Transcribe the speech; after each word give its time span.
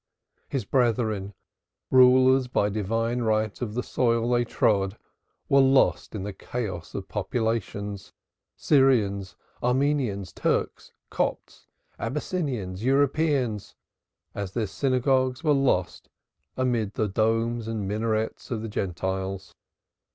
His 0.49 0.65
brethren, 0.65 1.35
rulers 1.91 2.47
by 2.47 2.69
divine 2.69 3.21
right 3.21 3.61
of 3.61 3.75
the 3.75 3.83
soil 3.83 4.31
they 4.31 4.43
trod, 4.45 4.97
were 5.47 5.61
lost 5.61 6.15
in 6.15 6.23
the 6.23 6.33
chaos 6.33 6.95
of 6.95 7.07
populations 7.07 8.11
Syrians, 8.57 9.35
Armenians, 9.61 10.33
Turks, 10.33 10.91
Copts, 11.11 11.67
Abyssinians, 11.99 12.83
Europeans 12.83 13.75
as 14.33 14.53
their 14.53 14.65
synagogues 14.65 15.43
were 15.43 15.53
lost 15.53 16.09
amid 16.57 16.95
the 16.95 17.07
domes 17.07 17.67
and 17.67 17.87
minarets 17.87 18.49
of 18.49 18.63
the 18.63 18.69
Gentiles. 18.69 19.53